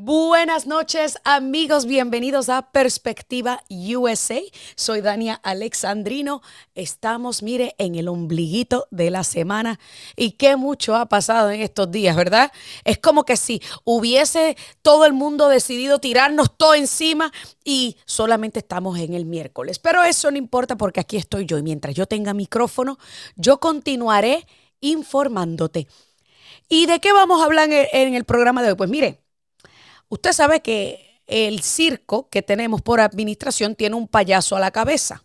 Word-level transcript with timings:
Buenas 0.00 0.68
noches 0.68 1.18
amigos, 1.24 1.84
bienvenidos 1.84 2.48
a 2.50 2.70
Perspectiva 2.70 3.64
USA. 3.68 4.38
Soy 4.76 5.00
Dania 5.00 5.40
Alexandrino. 5.42 6.40
Estamos, 6.76 7.42
mire, 7.42 7.74
en 7.78 7.96
el 7.96 8.06
ombliguito 8.06 8.86
de 8.92 9.10
la 9.10 9.24
semana 9.24 9.80
y 10.14 10.36
qué 10.36 10.54
mucho 10.54 10.94
ha 10.94 11.06
pasado 11.06 11.50
en 11.50 11.62
estos 11.62 11.90
días, 11.90 12.14
¿verdad? 12.14 12.52
Es 12.84 12.98
como 12.98 13.24
que 13.24 13.36
si 13.36 13.60
hubiese 13.82 14.56
todo 14.82 15.04
el 15.04 15.14
mundo 15.14 15.48
decidido 15.48 15.98
tirarnos 15.98 16.56
todo 16.56 16.74
encima 16.76 17.32
y 17.64 17.96
solamente 18.04 18.60
estamos 18.60 19.00
en 19.00 19.14
el 19.14 19.24
miércoles. 19.24 19.80
Pero 19.80 20.04
eso 20.04 20.30
no 20.30 20.36
importa 20.36 20.76
porque 20.76 21.00
aquí 21.00 21.16
estoy 21.16 21.44
yo 21.44 21.58
y 21.58 21.64
mientras 21.64 21.96
yo 21.96 22.06
tenga 22.06 22.34
micrófono, 22.34 23.00
yo 23.34 23.58
continuaré 23.58 24.46
informándote. 24.80 25.88
¿Y 26.68 26.86
de 26.86 27.00
qué 27.00 27.12
vamos 27.12 27.42
a 27.42 27.46
hablar 27.46 27.68
en 27.68 28.14
el 28.14 28.24
programa 28.24 28.62
de 28.62 28.68
hoy? 28.68 28.76
Pues 28.76 28.90
mire, 28.90 29.24
Usted 30.08 30.32
sabe 30.32 30.60
que 30.60 31.22
el 31.26 31.62
circo 31.62 32.28
que 32.30 32.42
tenemos 32.42 32.80
por 32.82 33.00
administración 33.00 33.74
tiene 33.74 33.96
un 33.96 34.08
payaso 34.08 34.56
a 34.56 34.60
la 34.60 34.70
cabeza. 34.70 35.24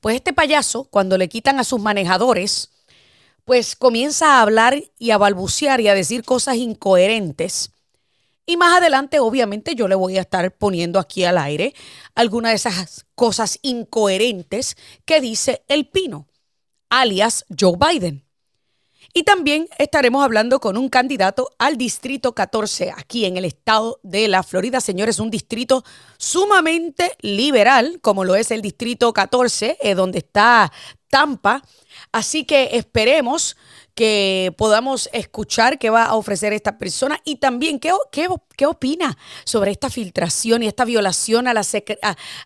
Pues 0.00 0.16
este 0.16 0.32
payaso, 0.32 0.84
cuando 0.84 1.18
le 1.18 1.28
quitan 1.28 1.60
a 1.60 1.64
sus 1.64 1.80
manejadores, 1.80 2.70
pues 3.44 3.76
comienza 3.76 4.38
a 4.38 4.42
hablar 4.42 4.82
y 4.98 5.10
a 5.10 5.18
balbucear 5.18 5.80
y 5.80 5.88
a 5.88 5.94
decir 5.94 6.24
cosas 6.24 6.56
incoherentes. 6.56 7.70
Y 8.46 8.56
más 8.56 8.78
adelante, 8.78 9.20
obviamente, 9.20 9.74
yo 9.74 9.86
le 9.86 9.94
voy 9.94 10.18
a 10.18 10.22
estar 10.22 10.50
poniendo 10.56 10.98
aquí 10.98 11.24
al 11.24 11.38
aire 11.38 11.74
algunas 12.14 12.52
de 12.52 12.56
esas 12.56 13.06
cosas 13.14 13.58
incoherentes 13.62 14.76
que 15.04 15.20
dice 15.20 15.62
el 15.68 15.86
Pino, 15.86 16.26
alias 16.88 17.44
Joe 17.58 17.76
Biden. 17.78 18.24
Y 19.14 19.24
también 19.24 19.68
estaremos 19.78 20.24
hablando 20.24 20.58
con 20.58 20.78
un 20.78 20.88
candidato 20.88 21.50
al 21.58 21.76
Distrito 21.76 22.34
14 22.34 22.94
aquí 22.96 23.26
en 23.26 23.36
el 23.36 23.44
estado 23.44 24.00
de 24.02 24.26
la 24.26 24.42
Florida. 24.42 24.80
Señores, 24.80 25.20
un 25.20 25.30
distrito 25.30 25.84
sumamente 26.16 27.12
liberal, 27.20 27.98
como 28.00 28.24
lo 28.24 28.36
es 28.36 28.50
el 28.50 28.62
Distrito 28.62 29.12
14, 29.12 29.76
eh, 29.82 29.94
donde 29.94 30.20
está 30.20 30.72
Tampa. 31.10 31.62
Así 32.10 32.44
que 32.44 32.70
esperemos 32.72 33.58
que 33.94 34.54
podamos 34.56 35.10
escuchar 35.12 35.78
qué 35.78 35.90
va 35.90 36.04
a 36.04 36.14
ofrecer 36.14 36.54
esta 36.54 36.78
persona 36.78 37.20
y 37.26 37.36
también 37.36 37.80
qué, 37.80 37.92
qué, 38.10 38.28
qué 38.56 38.64
opina 38.64 39.18
sobre 39.44 39.72
esta 39.72 39.90
filtración 39.90 40.62
y 40.62 40.68
esta 40.68 40.86
violación 40.86 41.48
a 41.48 41.52
la, 41.52 41.66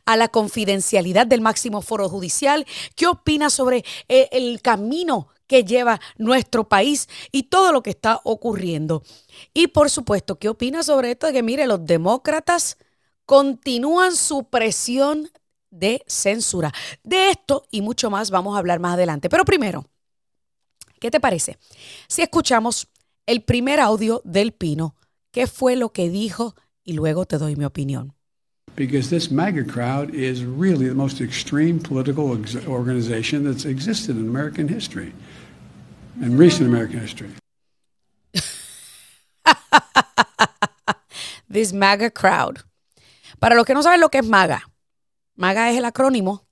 a, 0.05 0.17
la 0.17 0.29
confidencialidad 0.29 1.29
del 1.29 1.43
máximo 1.43 1.81
foro 1.81 2.09
judicial, 2.09 2.67
qué 2.97 3.07
opina 3.07 3.51
sobre 3.51 3.85
eh, 4.09 4.29
el 4.33 4.61
camino 4.63 5.29
que 5.47 5.65
lleva 5.65 6.01
nuestro 6.17 6.69
país 6.69 7.09
y 7.33 7.45
todo 7.45 7.73
lo 7.73 7.83
que 7.83 7.91
está 7.91 8.21
ocurriendo. 8.25 9.03
Y 9.55 9.69
por 9.69 9.91
supuesto, 9.91 10.39
¿qué 10.39 10.49
opina 10.49 10.83
sobre 10.83 11.13
esto 11.13 11.27
de 11.27 11.33
que, 11.33 11.43
mire, 11.43 11.67
los 11.67 11.85
demócratas 11.85 12.79
continúan 13.25 14.15
su 14.17 14.45
presión 14.45 15.31
de 15.71 16.03
censura? 16.07 16.73
De 17.03 17.31
esto 17.31 17.67
y 17.71 17.83
mucho 17.83 18.11
más 18.11 18.31
vamos 18.31 18.57
a 18.57 18.59
hablar 18.59 18.81
más 18.81 18.95
adelante. 18.95 19.29
Pero 19.29 19.45
primero, 19.45 19.87
¿qué 21.01 21.11
te 21.11 21.21
parece? 21.21 21.59
Si 22.09 22.23
escuchamos 22.23 22.89
el 23.27 23.43
primer 23.43 23.81
audio 23.81 24.23
del 24.25 24.53
Pino, 24.53 24.97
¿qué 25.31 25.47
fue 25.47 25.77
lo 25.77 25.93
que 25.93 26.09
dijo? 26.09 26.55
Y 26.85 26.95
luego 26.95 27.27
te 27.27 27.39
doy 27.39 27.57
mi 27.57 27.65
opinión. 27.65 28.16
Because 28.75 29.09
this 29.11 29.31
MAGA 29.31 29.65
crowd 29.65 30.15
is 30.15 30.45
really 30.45 30.89
the 30.89 30.95
most 30.95 31.21
extreme 31.21 31.79
political 31.79 32.31
organization 32.67 33.45
that's 33.45 33.65
existed 33.65 34.17
in 34.17 34.27
American 34.27 34.69
history. 34.69 35.13
in 36.21 36.37
recent 36.39 36.69
American 36.69 37.01
history. 37.01 37.31
This 41.49 41.73
MAGA 41.73 42.11
crowd. 42.11 42.65
Para 43.39 43.55
los 43.55 43.65
que 43.65 43.75
no 43.75 43.83
saben 43.83 44.01
lo 44.01 44.11
que 44.11 44.19
es 44.19 44.27
MAGA, 44.27 44.69
MAGA 45.37 45.71
es 45.71 45.79
el 45.79 45.85
acrónimo 45.85 46.45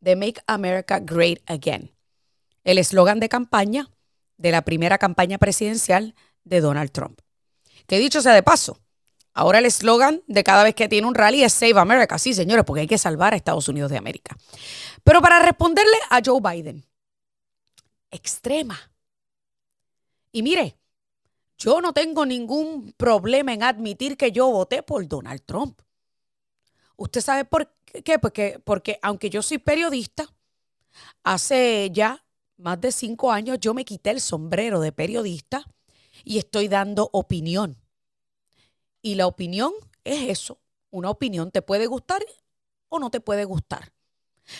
de 0.00 0.16
Make 0.16 0.40
America 0.46 1.00
Great 1.00 1.38
Again, 1.46 1.92
el 2.64 2.78
eslogan 2.78 3.20
de 3.20 3.28
campaña 3.28 3.90
de 4.38 4.50
la 4.50 4.62
primera 4.62 4.98
campaña 4.98 5.38
presidencial 5.38 6.14
de 6.44 6.60
Donald 6.60 6.90
Trump. 6.92 7.20
Que 7.86 7.98
dicho 7.98 8.22
sea 8.22 8.32
de 8.32 8.42
paso, 8.42 8.80
ahora 9.34 9.58
el 9.58 9.66
eslogan 9.66 10.22
de 10.26 10.44
cada 10.44 10.64
vez 10.64 10.74
que 10.74 10.88
tiene 10.88 11.06
un 11.06 11.14
rally 11.14 11.42
es 11.44 11.52
Save 11.52 11.78
America. 11.78 12.18
Sí, 12.18 12.34
señores, 12.34 12.64
porque 12.64 12.82
hay 12.82 12.86
que 12.86 12.98
salvar 12.98 13.32
a 13.32 13.36
Estados 13.36 13.68
Unidos 13.68 13.90
de 13.90 13.98
América. 13.98 14.36
Pero 15.04 15.20
para 15.20 15.40
responderle 15.40 15.96
a 16.10 16.20
Joe 16.24 16.40
Biden, 16.40 16.84
extrema 18.10 18.92
y 20.32 20.42
mire, 20.42 20.78
yo 21.58 21.80
no 21.80 21.92
tengo 21.92 22.24
ningún 22.24 22.92
problema 22.96 23.52
en 23.52 23.62
admitir 23.62 24.16
que 24.16 24.32
yo 24.32 24.50
voté 24.50 24.82
por 24.82 25.06
Donald 25.06 25.42
Trump. 25.44 25.80
¿Usted 26.96 27.20
sabe 27.20 27.44
por 27.44 27.70
qué? 28.04 28.18
Porque, 28.18 28.58
porque 28.64 28.98
aunque 29.02 29.28
yo 29.28 29.42
soy 29.42 29.58
periodista, 29.58 30.32
hace 31.22 31.90
ya 31.92 32.24
más 32.56 32.80
de 32.80 32.90
cinco 32.92 33.30
años 33.30 33.58
yo 33.60 33.74
me 33.74 33.84
quité 33.84 34.10
el 34.10 34.20
sombrero 34.20 34.80
de 34.80 34.92
periodista 34.92 35.66
y 36.24 36.38
estoy 36.38 36.68
dando 36.68 37.10
opinión. 37.12 37.81
Y 39.02 39.16
la 39.16 39.26
opinión 39.26 39.72
es 40.04 40.30
eso. 40.30 40.58
Una 40.90 41.10
opinión 41.10 41.50
te 41.50 41.60
puede 41.60 41.86
gustar 41.86 42.22
o 42.88 42.98
no 42.98 43.10
te 43.10 43.20
puede 43.20 43.44
gustar. 43.44 43.92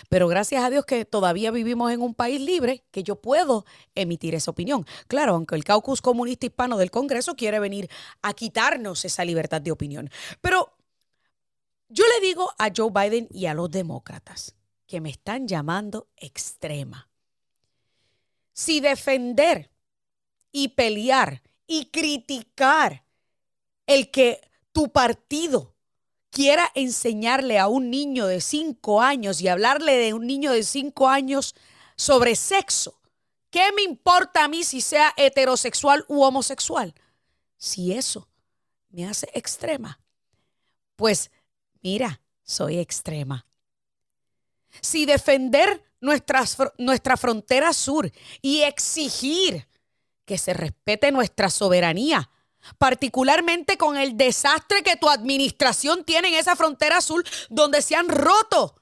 Pero 0.09 0.27
gracias 0.27 0.63
a 0.63 0.69
Dios 0.69 0.85
que 0.85 1.05
todavía 1.05 1.51
vivimos 1.51 1.91
en 1.91 2.01
un 2.01 2.13
país 2.13 2.41
libre, 2.41 2.83
que 2.91 3.03
yo 3.03 3.17
puedo 3.17 3.65
emitir 3.95 4.35
esa 4.35 4.51
opinión. 4.51 4.85
Claro, 5.07 5.35
aunque 5.35 5.55
el 5.55 5.63
caucus 5.63 6.01
comunista 6.01 6.45
hispano 6.45 6.77
del 6.77 6.91
Congreso 6.91 7.35
quiere 7.35 7.59
venir 7.59 7.89
a 8.21 8.33
quitarnos 8.33 9.05
esa 9.05 9.25
libertad 9.25 9.61
de 9.61 9.71
opinión. 9.71 10.09
Pero 10.41 10.73
yo 11.89 12.05
le 12.07 12.25
digo 12.25 12.51
a 12.57 12.71
Joe 12.75 12.91
Biden 12.91 13.27
y 13.31 13.45
a 13.45 13.53
los 13.53 13.69
demócratas 13.69 14.55
que 14.87 15.01
me 15.01 15.09
están 15.09 15.47
llamando 15.47 16.07
extrema. 16.17 17.09
Si 18.53 18.79
defender 18.79 19.69
y 20.51 20.69
pelear 20.69 21.41
y 21.67 21.85
criticar 21.85 23.02
el 23.87 24.11
que 24.11 24.41
tu 24.71 24.91
partido 24.91 25.75
quiera 26.29 26.71
enseñarle 26.73 27.59
a 27.59 27.67
un 27.67 27.91
niño 27.91 28.25
de 28.25 28.41
cinco 28.41 29.01
años 29.01 29.39
y 29.41 29.47
hablarle 29.47 29.95
de 29.97 30.13
un 30.13 30.25
niño 30.25 30.51
de 30.51 30.63
cinco 30.63 31.07
años 31.07 31.55
sobre 31.95 32.35
sexo, 32.35 32.99
¿qué 33.51 33.71
me 33.75 33.83
importa 33.83 34.43
a 34.43 34.47
mí 34.47 34.63
si 34.63 34.81
sea 34.81 35.13
heterosexual 35.15 36.05
u 36.07 36.23
homosexual? 36.23 36.95
Si 37.55 37.93
eso 37.93 38.27
me 38.89 39.05
hace 39.05 39.29
extrema, 39.33 39.99
pues 40.95 41.31
mira, 41.81 42.21
soy 42.43 42.79
extrema. 42.79 43.45
Si 44.81 45.05
defender 45.05 45.83
nuestra 46.01 47.17
frontera 47.17 47.73
sur 47.73 48.11
y 48.41 48.61
exigir 48.61 49.67
que 50.25 50.37
se 50.37 50.53
respete 50.53 51.11
nuestra 51.11 51.49
soberanía 51.49 52.29
particularmente 52.77 53.77
con 53.77 53.97
el 53.97 54.17
desastre 54.17 54.83
que 54.83 54.95
tu 54.95 55.09
administración 55.09 56.03
tiene 56.03 56.29
en 56.29 56.35
esa 56.35 56.55
frontera 56.55 56.97
azul, 56.97 57.25
donde 57.49 57.81
se 57.81 57.95
han 57.95 58.09
roto 58.09 58.75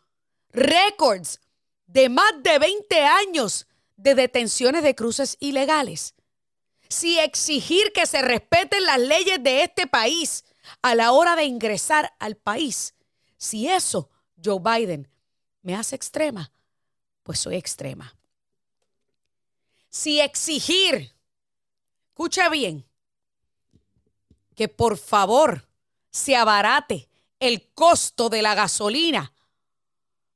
récords 0.52 1.40
de 1.88 2.10
más 2.10 2.32
de 2.44 2.60
20 2.60 3.04
años 3.04 3.68
de 3.98 4.16
detenciones 4.16 4.84
de 4.84 4.96
cruces 4.96 5.38
ilegales. 5.40 6.16
Si 6.90 7.20
exigir 7.20 7.92
que 7.94 8.06
se 8.06 8.22
respeten 8.22 8.86
las 8.86 9.00
leyes 9.00 9.42
de 9.42 9.64
este 9.64 9.88
país 9.88 10.44
a 10.82 10.96
la 10.96 11.12
hora 11.12 11.36
de 11.36 11.46
ingresar 11.46 12.14
al 12.20 12.36
país, 12.36 12.96
si 13.38 13.68
eso, 13.68 14.10
Joe 14.44 14.60
Biden, 14.60 15.08
me 15.62 15.76
hace 15.76 15.96
extrema, 15.96 16.52
pues 17.24 17.40
soy 17.40 17.56
extrema. 17.56 18.16
Si 19.90 20.20
exigir, 20.20 21.14
escucha 22.10 22.50
bien, 22.50 22.86
que 24.62 24.68
por 24.68 25.00
favor 25.00 25.68
se 26.12 26.36
abarate 26.36 27.10
el 27.40 27.74
costo 27.74 28.30
de 28.30 28.44
la 28.44 28.54
gasolina. 28.54 29.34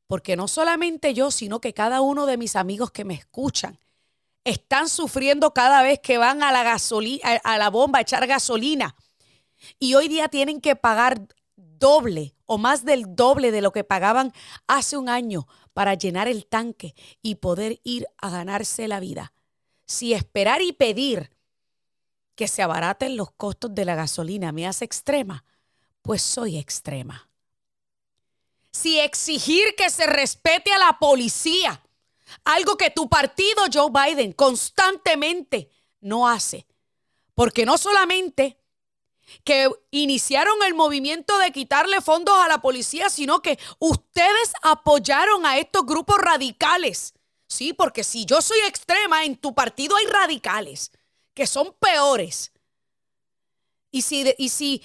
Porque 0.07 0.35
no 0.35 0.47
solamente 0.47 1.13
yo, 1.13 1.29
sino 1.29 1.61
que 1.61 1.75
cada 1.75 2.01
uno 2.01 2.25
de 2.25 2.35
mis 2.35 2.55
amigos 2.55 2.89
que 2.89 3.05
me 3.05 3.13
escuchan 3.13 3.77
están 4.43 4.89
sufriendo 4.89 5.53
cada 5.53 5.83
vez 5.83 5.99
que 5.99 6.17
van 6.17 6.41
a 6.41 6.51
la 6.51 6.75
a 7.43 7.57
la 7.59 7.69
bomba 7.69 7.99
a 7.99 8.01
echar 8.01 8.25
gasolina. 8.25 8.95
Y 9.77 9.93
hoy 9.93 10.07
día 10.07 10.27
tienen 10.27 10.59
que 10.59 10.75
pagar 10.75 11.27
doble 11.55 12.33
o 12.47 12.57
más 12.57 12.83
del 12.83 13.15
doble 13.15 13.51
de 13.51 13.61
lo 13.61 13.71
que 13.71 13.83
pagaban 13.83 14.33
hace 14.65 14.97
un 14.97 15.07
año 15.07 15.47
para 15.73 15.93
llenar 15.93 16.27
el 16.27 16.47
tanque 16.47 16.95
y 17.21 17.35
poder 17.35 17.79
ir 17.83 18.07
a 18.17 18.31
ganarse 18.31 18.87
la 18.87 18.99
vida. 18.99 19.33
Si 19.85 20.15
esperar 20.15 20.63
y 20.63 20.73
pedir 20.73 21.34
que 22.35 22.47
se 22.47 22.61
abaraten 22.61 23.17
los 23.17 23.31
costos 23.31 23.73
de 23.73 23.85
la 23.85 23.95
gasolina 23.95 24.51
me 24.51 24.67
hace 24.67 24.85
extrema, 24.85 25.43
pues 26.01 26.21
soy 26.21 26.57
extrema. 26.57 27.29
Si 28.71 28.99
exigir 28.99 29.75
que 29.75 29.89
se 29.89 30.05
respete 30.05 30.71
a 30.71 30.77
la 30.77 30.99
policía, 30.99 31.81
algo 32.43 32.77
que 32.77 32.89
tu 32.89 33.07
partido 33.07 33.63
Joe 33.73 33.89
Biden 33.89 34.33
constantemente 34.33 35.69
no 36.01 36.27
hace, 36.27 36.67
porque 37.33 37.65
no 37.65 37.77
solamente 37.77 38.59
que 39.43 39.69
iniciaron 39.91 40.61
el 40.63 40.75
movimiento 40.75 41.37
de 41.39 41.51
quitarle 41.51 42.01
fondos 42.01 42.35
a 42.37 42.47
la 42.47 42.61
policía, 42.61 43.09
sino 43.09 43.41
que 43.41 43.57
ustedes 43.79 44.53
apoyaron 44.61 45.45
a 45.45 45.57
estos 45.57 45.85
grupos 45.85 46.17
radicales. 46.17 47.13
Sí, 47.47 47.73
porque 47.73 48.03
si 48.03 48.25
yo 48.25 48.41
soy 48.41 48.59
extrema, 48.67 49.23
en 49.23 49.35
tu 49.37 49.55
partido 49.55 49.95
hay 49.95 50.05
radicales 50.05 50.91
que 51.35 51.45
son 51.45 51.75
peores. 51.79 52.51
Y 53.91 54.01
si, 54.01 54.33
y 54.39 54.49
si 54.49 54.81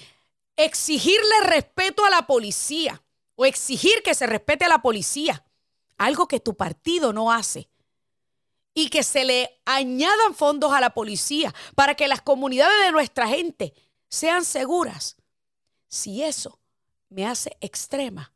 exigirle 0.55 1.41
respeto 1.45 2.05
a 2.05 2.11
la 2.11 2.27
policía 2.27 3.01
o 3.35 3.45
exigir 3.45 4.03
que 4.03 4.13
se 4.13 4.27
respete 4.27 4.65
a 4.65 4.69
la 4.69 4.83
policía, 4.83 5.43
algo 5.97 6.27
que 6.27 6.39
tu 6.39 6.55
partido 6.55 7.13
no 7.13 7.31
hace, 7.31 7.71
y 8.73 8.89
que 8.89 9.03
se 9.03 9.25
le 9.25 9.61
añadan 9.65 10.33
fondos 10.33 10.71
a 10.71 10.79
la 10.79 10.91
policía 10.91 11.53
para 11.75 11.95
que 11.95 12.07
las 12.07 12.21
comunidades 12.21 12.85
de 12.85 12.91
nuestra 12.91 13.27
gente 13.27 13.73
sean 14.07 14.45
seguras. 14.45 15.17
Si 15.87 16.23
eso 16.23 16.59
me 17.09 17.25
hace 17.25 17.57
extrema, 17.59 18.33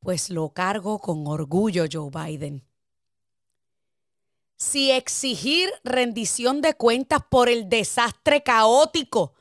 pues 0.00 0.30
lo 0.30 0.50
cargo 0.50 1.00
con 1.00 1.26
orgullo, 1.26 1.86
Joe 1.90 2.10
Biden. 2.10 2.67
Si 4.58 4.90
exigir 4.90 5.72
rendición 5.84 6.60
de 6.60 6.74
cuentas 6.74 7.20
por 7.30 7.48
el 7.48 7.68
desastre 7.68 8.42
caótico 8.42 9.34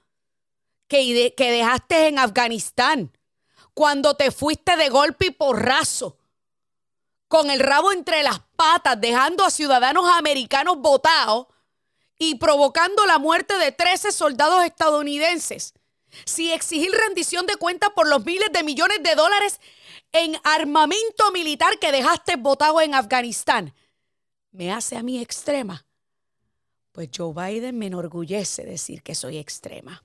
que, 0.88 1.34
que 1.36 1.52
dejaste 1.52 2.08
en 2.08 2.20
Afganistán, 2.20 3.18
cuando 3.74 4.16
te 4.16 4.30
fuiste 4.30 4.78
de 4.78 4.90
golpe 4.90 5.26
y 5.26 5.32
porrazo, 5.32 6.20
con 7.28 7.50
el 7.50 7.60
rabo 7.60 7.92
entre 7.92 8.22
las 8.22 8.42
patas, 8.56 9.02
dejando 9.02 9.44
a 9.44 9.50
ciudadanos 9.50 10.08
americanos 10.08 10.78
votados 10.78 11.48
y 12.20 12.36
provocando 12.36 13.08
la 13.08 13.18
muerte 13.18 13.58
de 13.58 13.72
13 13.72 14.12
soldados 14.12 14.64
estadounidenses. 14.64 15.74
Si 16.26 16.54
exigir 16.54 16.92
rendición 16.92 17.48
de 17.48 17.56
cuentas 17.56 17.90
por 17.96 18.08
los 18.08 18.24
miles 18.24 18.50
de 18.54 18.64
millones 18.64 19.02
de 19.02 19.16
dólares 19.16 19.60
en 20.12 20.40
armamento 20.44 21.32
militar 21.32 21.80
que 21.80 21.92
dejaste 21.92 22.36
votado 22.36 22.82
en 22.82 22.94
Afganistán 22.94 23.74
me 24.52 24.72
hace 24.72 24.98
a 24.98 25.04
mí 25.04 25.20
extrema, 25.20 25.86
pues 26.92 27.10
Joe 27.16 27.34
Biden 27.34 27.78
me 27.78 27.88
enorgullece 27.88 28.64
decir 28.64 29.04
que 29.04 29.16
soy 29.16 29.38
extrema. 29.38 30.04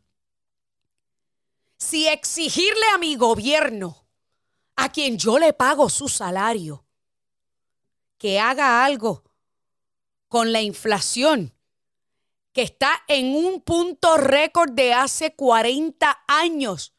Si 1.79 2.07
exigirle 2.07 2.87
a 2.95 2.99
mi 2.99 3.17
gobierno, 3.17 4.07
a 4.77 4.91
quien 4.91 5.19
yo 5.19 5.39
le 5.39 5.53
pago 5.53 5.89
su 5.89 6.09
salario, 6.09 6.85
que 8.19 8.39
haga 8.39 8.85
algo 8.85 9.25
con 10.29 10.53
la 10.53 10.61
inflación 10.61 11.55
que 12.53 12.63
está 12.63 13.03
en 13.09 13.35
un 13.35 13.61
punto 13.61 14.17
récord 14.17 14.73
de 14.73 14.93
hace 14.93 15.35
40 15.35 16.25
años. 16.27 16.93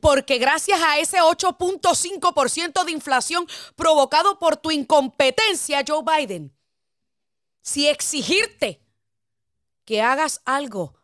Porque 0.00 0.38
gracias 0.38 0.80
a 0.82 0.98
ese 0.98 1.18
8.5% 1.18 2.84
de 2.84 2.92
inflación 2.92 3.46
provocado 3.76 4.38
por 4.38 4.56
tu 4.56 4.70
incompetencia, 4.70 5.84
Joe 5.86 6.02
Biden, 6.02 6.55
si 7.66 7.88
exigirte 7.88 8.80
que 9.84 10.00
hagas 10.00 10.40
algo 10.44 10.94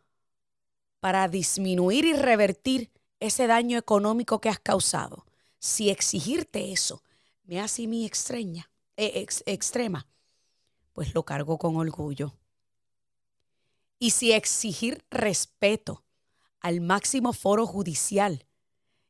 para 1.01 1.27
disminuir 1.27 2.05
y 2.05 2.13
revertir 2.13 2.89
ese 3.19 3.47
daño 3.47 3.77
económico 3.77 4.39
que 4.39 4.47
has 4.47 4.59
causado, 4.59 5.25
si 5.59 5.89
exigirte 5.89 6.71
eso 6.71 7.03
me 7.43 7.59
hace 7.59 7.85
mi 7.85 8.05
extraña, 8.05 8.71
eh, 8.95 9.25
extrema, 9.45 10.07
pues 10.93 11.13
lo 11.13 11.23
cargo 11.23 11.57
con 11.57 11.75
orgullo. 11.75 12.33
Y 13.99 14.11
si 14.11 14.31
exigir 14.31 15.03
respeto 15.11 16.05
al 16.61 16.79
máximo 16.79 17.33
foro 17.33 17.67
judicial 17.67 18.47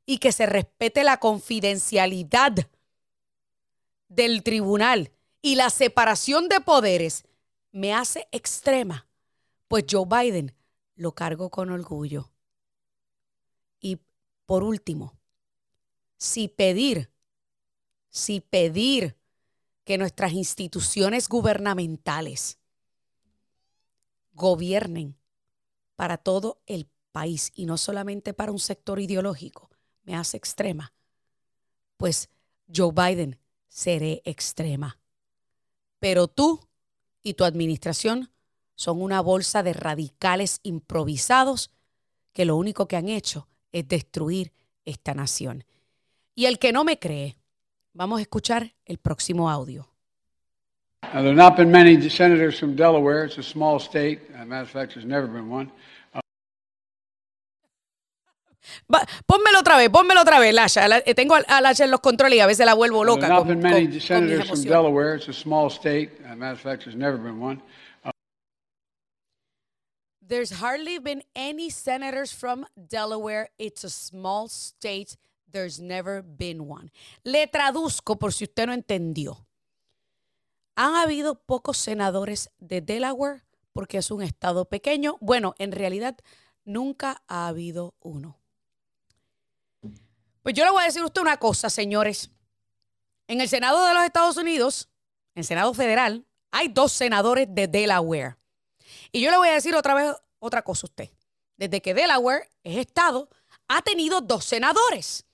y 0.07 0.17
que 0.17 0.31
se 0.31 0.47
respete 0.47 1.03
la 1.03 1.17
confidencialidad 1.19 2.67
del 4.07 4.41
tribunal 4.41 5.11
y 5.43 5.53
la 5.53 5.69
separación 5.69 6.49
de 6.49 6.59
poderes 6.59 7.25
me 7.73 7.91
hace 7.93 8.29
extrema, 8.31 9.07
pues 9.67 9.85
Joe 9.89 10.05
Biden 10.05 10.55
lo 10.95 11.13
cargo 11.13 11.49
con 11.49 11.71
orgullo. 11.71 12.31
Y 13.79 13.99
por 14.45 14.63
último, 14.63 15.17
si 16.15 16.47
pedir, 16.47 17.11
si 18.09 18.41
pedir 18.41 19.17
que 19.83 19.97
nuestras 19.97 20.33
instituciones 20.33 21.27
gubernamentales 21.27 22.59
gobiernen 24.33 25.17
para 25.95 26.17
todo 26.17 26.61
el 26.67 26.87
país 27.11 27.51
y 27.55 27.65
no 27.65 27.77
solamente 27.77 28.35
para 28.35 28.51
un 28.51 28.59
sector 28.59 28.99
ideológico, 28.99 29.71
me 30.03 30.15
hace 30.15 30.37
extrema, 30.37 30.93
pues 31.97 32.29
Joe 32.73 32.91
Biden 32.93 33.39
seré 33.67 34.21
extrema. 34.25 34.99
Pero 35.99 36.27
tú 36.27 36.59
y 37.23 37.33
tu 37.33 37.45
administración 37.45 38.29
son 38.75 39.01
una 39.01 39.21
bolsa 39.21 39.63
de 39.63 39.73
radicales 39.73 40.59
improvisados 40.63 41.71
que 42.33 42.45
lo 42.45 42.57
único 42.57 42.87
que 42.87 42.97
han 42.97 43.09
hecho 43.09 43.47
es 43.71 43.87
destruir 43.87 44.51
esta 44.85 45.13
nación. 45.13 45.63
Y 46.35 46.45
el 46.45 46.59
que 46.59 46.73
no 46.73 46.83
me 46.83 46.99
cree, 46.99 47.37
Vamos 47.95 48.17
a 48.17 48.21
escuchar 48.23 48.73
el 48.85 48.97
próximo 48.97 49.51
audio. 49.51 49.87
Now, 51.13 51.21
there 51.21 51.27
have 51.27 51.35
not 51.35 51.55
been 51.55 51.69
many 51.69 52.09
senators 52.09 52.57
from 52.57 52.75
Delaware. 52.75 53.25
It's 53.25 53.37
a 53.37 53.43
small 53.43 53.79
state. 53.79 54.21
As 54.33 54.41
a 54.41 54.45
matter 54.45 54.63
of 54.63 54.69
fact, 54.69 54.95
there's 54.95 55.05
never 55.05 55.27
been 55.27 55.47
one. 55.47 55.71
Va, 58.93 59.05
pónmelo 59.25 59.59
otra 59.59 59.77
vez, 59.77 59.89
pónmelo 59.89 60.21
otra 60.21 60.39
vez, 60.39 60.53
Lasha. 60.53 60.87
La, 60.87 60.97
eh, 61.05 61.13
tengo 61.15 61.35
a 61.35 61.61
Lasha 61.61 61.85
en 61.85 61.91
los 61.91 61.99
controles 61.99 62.37
y 62.37 62.39
a 62.39 62.47
veces 62.47 62.65
la 62.65 62.73
vuelvo 62.73 63.03
loca. 63.03 63.27
Con, 63.27 63.59
many 63.59 63.87
con- 63.87 64.01
senators 64.01 64.47
from. 64.49 64.61
Delaware. 64.63 65.15
It's 65.17 65.29
a 65.29 65.33
small 65.33 65.69
state. 65.69 66.11
As 66.25 66.31
a 66.31 66.35
matter 66.35 66.53
of 66.53 66.59
fact, 66.61 66.83
there's 66.83 66.95
never 66.97 67.17
been 67.17 67.41
one. 67.41 67.61
There's 70.25 70.51
hardly 70.61 70.99
been 70.99 71.23
any 71.35 71.69
senators 71.69 72.31
from 72.33 72.65
Delaware. 72.75 73.49
It's 73.57 73.83
a 73.83 73.89
small 73.89 74.47
state. 74.47 75.17
There's 75.51 75.79
never 75.79 76.23
been 76.23 76.61
one. 76.67 76.91
Le 77.23 77.45
traduzco 77.47 78.17
por 78.17 78.31
si 78.31 78.45
usted 78.45 78.65
no 78.67 78.73
entendió. 78.73 79.45
Han 80.75 80.95
habido 80.95 81.35
pocos 81.35 81.77
senadores 81.77 82.49
de 82.57 82.81
Delaware 82.81 83.43
porque 83.73 83.97
es 83.99 84.09
un 84.09 84.23
estado 84.23 84.65
pequeño. 84.65 85.17
Bueno, 85.19 85.53
en 85.59 85.71
realidad 85.71 86.17
nunca 86.65 87.21
ha 87.27 87.47
habido 87.47 87.93
uno. 87.99 88.39
Pues 90.43 90.55
yo 90.55 90.65
le 90.65 90.71
voy 90.71 90.83
a 90.83 90.85
decir 90.85 91.01
a 91.01 91.05
usted 91.05 91.21
una 91.21 91.37
cosa, 91.37 91.69
señores. 91.69 92.29
En 93.27 93.39
el 93.39 93.47
Senado 93.47 93.85
de 93.85 93.93
los 93.93 94.03
Estados 94.03 94.35
Unidos, 94.35 94.89
en 95.33 95.39
el 95.39 95.45
Senado 95.45 95.73
federal, 95.73 96.25
hay 96.51 96.67
dos 96.67 96.91
senadores 96.91 97.47
de 97.49 97.67
Delaware. 97.67 98.35
Y 99.13 99.21
yo 99.21 99.31
le 99.31 99.37
voy 99.37 99.47
a 99.47 99.53
decir 99.53 99.73
otra 99.73 99.93
vez 99.93 100.15
otra 100.39 100.61
cosa 100.61 100.85
a 100.85 100.89
usted. 100.89 101.09
Desde 101.55 101.81
que 101.81 101.93
Delaware 101.93 102.49
es 102.63 102.77
estado, 102.77 103.29
ha 103.69 103.81
tenido 103.81 104.19
dos 104.19 104.43
senadores. 104.43 105.25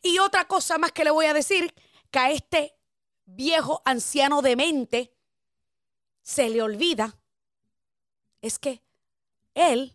Y 0.00 0.18
otra 0.18 0.46
cosa 0.46 0.78
más 0.78 0.92
que 0.92 1.04
le 1.04 1.10
voy 1.10 1.26
a 1.26 1.34
decir, 1.34 1.74
que 2.10 2.18
a 2.18 2.30
este 2.30 2.74
viejo 3.26 3.82
anciano 3.84 4.40
demente 4.40 5.12
se 6.22 6.48
le 6.48 6.62
olvida, 6.62 7.16
es 8.40 8.58
que 8.58 8.82
él 9.54 9.94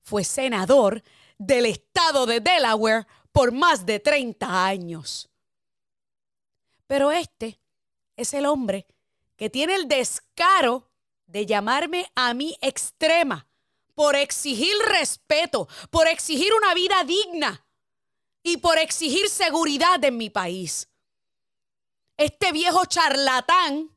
fue 0.00 0.24
senador 0.24 1.02
del 1.36 1.66
estado 1.66 2.26
de 2.26 2.40
Delaware 2.40 3.06
por 3.34 3.50
más 3.50 3.84
de 3.84 3.98
30 3.98 4.64
años. 4.64 5.28
Pero 6.86 7.10
este 7.10 7.60
es 8.16 8.32
el 8.32 8.46
hombre 8.46 8.86
que 9.36 9.50
tiene 9.50 9.74
el 9.74 9.88
descaro 9.88 10.88
de 11.26 11.44
llamarme 11.44 12.08
a 12.14 12.32
mí 12.32 12.56
extrema 12.60 13.48
por 13.96 14.14
exigir 14.14 14.72
respeto, 14.86 15.66
por 15.90 16.06
exigir 16.06 16.54
una 16.54 16.74
vida 16.74 17.02
digna 17.02 17.66
y 18.44 18.58
por 18.58 18.78
exigir 18.78 19.28
seguridad 19.28 20.02
en 20.04 20.16
mi 20.16 20.30
país. 20.30 20.88
Este 22.16 22.52
viejo 22.52 22.84
charlatán 22.84 23.90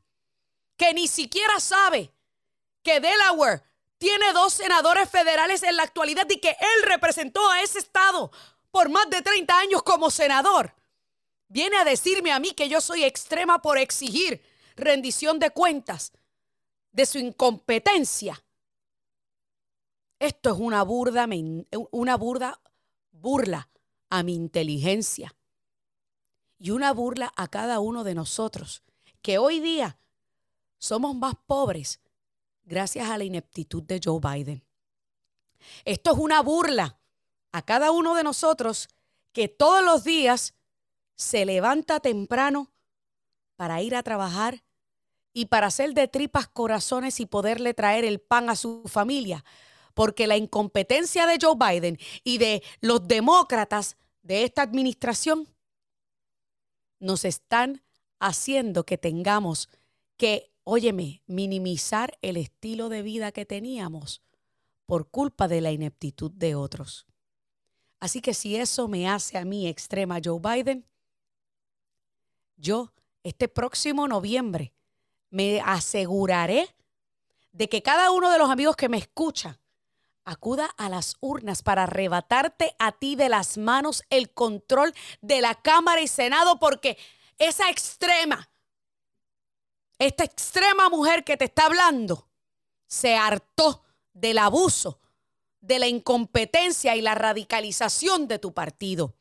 que 0.76 0.92
ni 0.94 1.06
siquiera 1.06 1.60
sabe 1.60 2.12
que 2.82 2.98
Delaware 2.98 3.62
tiene 3.98 4.32
dos 4.32 4.52
senadores 4.52 5.08
federales 5.08 5.62
en 5.62 5.76
la 5.76 5.84
actualidad 5.84 6.28
y 6.28 6.40
que 6.40 6.56
él 6.58 6.82
representó 6.86 7.48
a 7.48 7.62
ese 7.62 7.78
estado 7.78 8.32
por 8.70 8.88
más 8.88 9.08
de 9.10 9.22
30 9.22 9.58
años 9.58 9.82
como 9.82 10.10
senador. 10.10 10.74
Viene 11.48 11.76
a 11.76 11.84
decirme 11.84 12.32
a 12.32 12.40
mí 12.40 12.52
que 12.52 12.68
yo 12.68 12.80
soy 12.80 13.04
extrema 13.04 13.62
por 13.62 13.78
exigir 13.78 14.42
rendición 14.76 15.38
de 15.38 15.50
cuentas 15.50 16.12
de 16.92 17.06
su 17.06 17.18
incompetencia. 17.18 18.44
Esto 20.18 20.52
es 20.52 20.58
una 20.58 20.82
burda, 20.82 21.26
una 21.90 22.16
burda 22.16 22.60
burla 23.12 23.68
a 24.10 24.22
mi 24.22 24.34
inteligencia 24.34 25.34
y 26.58 26.70
una 26.70 26.92
burla 26.92 27.32
a 27.36 27.48
cada 27.48 27.78
uno 27.80 28.04
de 28.04 28.14
nosotros, 28.14 28.82
que 29.22 29.38
hoy 29.38 29.60
día 29.60 29.98
somos 30.78 31.14
más 31.14 31.34
pobres 31.46 32.00
gracias 32.64 33.08
a 33.08 33.18
la 33.18 33.24
ineptitud 33.24 33.82
de 33.82 34.00
Joe 34.02 34.20
Biden. 34.20 34.64
Esto 35.84 36.12
es 36.12 36.18
una 36.18 36.42
burla 36.42 36.98
a 37.52 37.62
cada 37.62 37.90
uno 37.90 38.14
de 38.14 38.24
nosotros 38.24 38.88
que 39.32 39.48
todos 39.48 39.84
los 39.84 40.04
días 40.04 40.54
se 41.16 41.44
levanta 41.44 42.00
temprano 42.00 42.70
para 43.56 43.82
ir 43.82 43.96
a 43.96 44.02
trabajar 44.02 44.62
y 45.32 45.46
para 45.46 45.66
hacer 45.66 45.92
de 45.94 46.08
tripas 46.08 46.48
corazones 46.48 47.20
y 47.20 47.26
poderle 47.26 47.74
traer 47.74 48.04
el 48.04 48.20
pan 48.20 48.50
a 48.50 48.56
su 48.56 48.82
familia. 48.86 49.44
Porque 49.94 50.26
la 50.26 50.36
incompetencia 50.36 51.26
de 51.26 51.38
Joe 51.40 51.56
Biden 51.56 51.98
y 52.22 52.38
de 52.38 52.62
los 52.80 53.06
demócratas 53.06 53.96
de 54.22 54.44
esta 54.44 54.62
administración 54.62 55.48
nos 57.00 57.24
están 57.24 57.82
haciendo 58.20 58.84
que 58.84 58.98
tengamos 58.98 59.68
que, 60.16 60.52
óyeme, 60.64 61.22
minimizar 61.26 62.16
el 62.22 62.36
estilo 62.36 62.88
de 62.88 63.02
vida 63.02 63.32
que 63.32 63.44
teníamos 63.44 64.22
por 64.86 65.10
culpa 65.10 65.48
de 65.48 65.60
la 65.60 65.72
ineptitud 65.72 66.30
de 66.30 66.54
otros. 66.54 67.07
Así 68.00 68.20
que 68.20 68.34
si 68.34 68.56
eso 68.56 68.88
me 68.88 69.08
hace 69.08 69.38
a 69.38 69.44
mí 69.44 69.66
extrema 69.66 70.18
Joe 70.22 70.40
Biden, 70.40 70.86
yo 72.56 72.92
este 73.22 73.48
próximo 73.48 74.06
noviembre 74.06 74.72
me 75.30 75.60
aseguraré 75.60 76.74
de 77.52 77.68
que 77.68 77.82
cada 77.82 78.10
uno 78.10 78.30
de 78.30 78.38
los 78.38 78.50
amigos 78.50 78.76
que 78.76 78.88
me 78.88 78.98
escucha 78.98 79.58
acuda 80.24 80.66
a 80.76 80.88
las 80.88 81.16
urnas 81.20 81.62
para 81.62 81.84
arrebatarte 81.84 82.74
a 82.78 82.92
ti 82.92 83.16
de 83.16 83.28
las 83.28 83.56
manos 83.56 84.02
el 84.10 84.30
control 84.30 84.94
de 85.22 85.40
la 85.40 85.54
Cámara 85.54 86.02
y 86.02 86.08
Senado, 86.08 86.58
porque 86.58 86.98
esa 87.38 87.70
extrema, 87.70 88.50
esta 89.98 90.24
extrema 90.24 90.90
mujer 90.90 91.24
que 91.24 91.36
te 91.36 91.46
está 91.46 91.66
hablando, 91.66 92.28
se 92.86 93.16
hartó 93.16 93.82
del 94.12 94.38
abuso, 94.38 95.00
de 95.68 95.78
la 95.78 95.86
incompetencia 95.86 96.96
y 96.96 97.02
la 97.02 97.14
radicalización 97.14 98.26
de 98.26 98.40
tu 98.40 98.52
partido. 98.52 99.14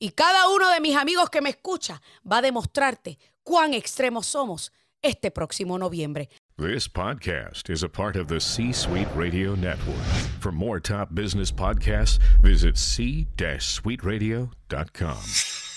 Y 0.00 0.10
cada 0.10 0.48
uno 0.48 0.70
de 0.70 0.80
mis 0.80 0.96
amigos 0.96 1.30
que 1.30 1.42
me 1.42 1.50
escucha 1.50 2.02
va 2.30 2.38
a 2.38 2.42
demostrarte 2.42 3.18
cuán 3.42 3.74
extremos 3.74 4.26
somos 4.26 4.72
este 5.02 5.30
próximo 5.30 5.78
noviembre. 5.78 6.28
This 6.56 6.88
podcast 6.88 7.70
is 7.70 7.84
a 7.84 7.88
part 7.88 8.16
of 8.16 8.26
the 8.26 8.40
C 8.40 8.72
Suite 8.72 9.08
Radio 9.14 9.54
Network. 9.54 10.02
For 10.40 10.50
more 10.50 10.80
top 10.80 11.14
business 11.14 11.52
podcasts, 11.52 12.18
visit 12.42 12.76
c-suiteradio.com. 12.76 15.67